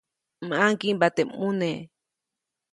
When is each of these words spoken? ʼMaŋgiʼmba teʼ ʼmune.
ʼMaŋgiʼmba 0.45 1.07
teʼ 1.15 1.27
ʼmune. 1.37 1.69